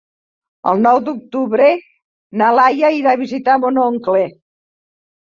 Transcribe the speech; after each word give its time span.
El 0.71 0.79
nou 0.85 1.01
d'octubre 1.09 1.69
na 2.43 2.49
Laia 2.59 2.93
irà 3.05 3.15
a 3.15 3.23
visitar 3.25 3.63
mon 3.67 3.81
oncle. 3.89 4.29